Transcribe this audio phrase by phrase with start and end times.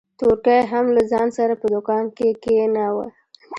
[0.19, 3.07] تورکى يې هم له ځان سره په دوکان کښې کښېناوه.